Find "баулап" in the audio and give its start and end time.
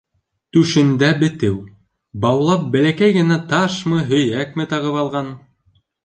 2.23-2.63